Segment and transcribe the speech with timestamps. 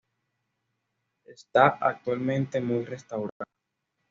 [1.27, 3.45] Está actualmente muy restaurada.